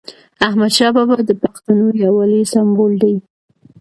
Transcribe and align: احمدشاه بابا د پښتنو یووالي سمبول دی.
احمدشاه 0.47 0.91
بابا 0.95 1.15
د 1.25 1.31
پښتنو 1.43 1.87
یووالي 2.03 2.41
سمبول 2.53 2.93
دی. 3.03 3.15